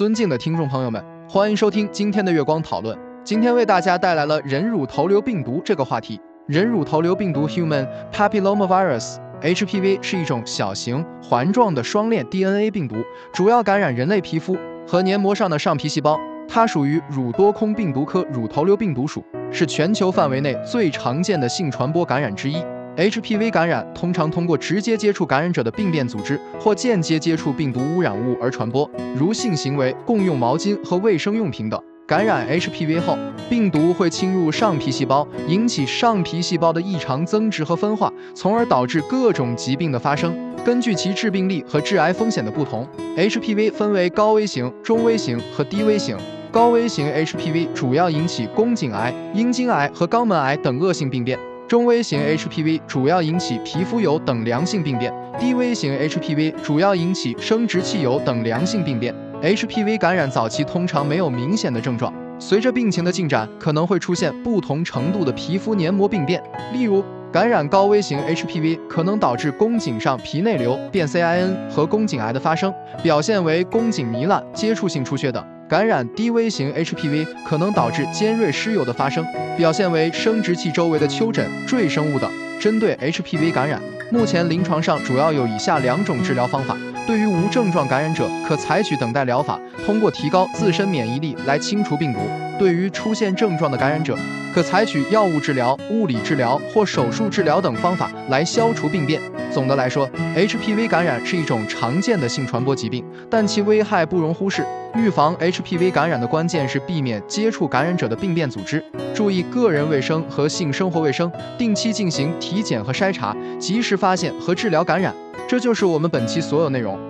[0.00, 2.98] 尊敬的听众朋友们，欢迎收听今天的月光讨论。
[3.22, 6.18] 今天为大家带来了人乳头瘤病毒这个话题。
[6.46, 12.96] 人乳头瘤病毒 （Human Papillomavirus，HPV） 是一种小型环状的双链 DNA 病毒，
[13.30, 14.56] 主要感染人类皮肤
[14.88, 16.18] 和黏膜上的上皮细胞。
[16.48, 19.22] 它属于乳多空病毒科乳头瘤病毒属，
[19.52, 22.64] 是全球范围内最常见的性传播感染之一。
[23.00, 31.82] HPV 感染通常通过直接接触感染者的病变组织或间接接触病毒污染物而传播，如性行为、共用毛巾和卫生用品等。
[32.06, 33.16] 感染 HPV 后，
[33.48, 40.36] 病毒会侵入上皮细胞，引起上皮细胞的异常增殖和分化，从而导致各种疾病的发生。
[40.62, 42.86] 根据其致病力和致癌风险的不同
[43.16, 46.18] ，HPV 分为高危型、中危型和低危型。
[46.50, 51.38] 高危型 HPV 主要引起宫颈癌、阴茎癌和肛门癌等恶性病变。
[51.70, 59.14] 中危型 HPV 主要引起皮肤疣等良性病变，低危型 HPV 主要引起生殖器疣等良性病变。
[59.40, 66.42] HPV 感染早期通常没有明显的症状，随着病情的进展，可能会出现不同程度的皮肤黏膜病变。
[66.72, 75.46] 例如，感染高危型 HPV 可能导致宫颈上皮内瘤变 CIN 和宫颈癌的发生，表现为宫颈糜烂、接触性出血等。
[75.70, 79.24] 感染低危型 HPV 可能导致尖锐湿疣的发生，
[79.56, 82.28] 表现为生殖器周围的丘疹、赘生物等。
[82.60, 86.76] 针对 HPV 感染，目前临床上主要有以下两种治疗方法。
[87.06, 92.18] 对于无症状感染者，可采取等待疗法，通过提高自身免疫力来清除病毒；
[92.60, 94.14] 对于出现症状的感染者，
[94.54, 99.18] 可采取药物治疗、物理治疗或手术治疗等方法来消除病变。
[99.50, 104.62] 总的来说，HPV 感染是一种常见的性传播疾病，但其危害不容忽视。
[104.94, 115.14] 预防 HPV 感染的关键是避免接触感染者的病变组织，注意个人卫生和性生活卫生，定期进行体检和筛查，及时发现和治疗感染。
[115.48, 117.09] 这就是我们本期所有内容。